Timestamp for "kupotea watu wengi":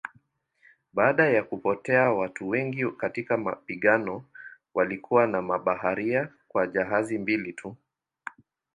1.43-2.85